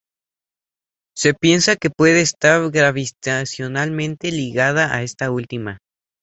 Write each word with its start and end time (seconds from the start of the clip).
Se 1.15 1.35
piensa 1.35 1.75
que 1.75 1.91
puede 1.91 2.21
estar 2.21 2.67
gravitacionalmente 2.71 4.31
ligada 4.31 4.95
a 4.95 5.03
esta 5.03 5.29
última. 5.29 5.77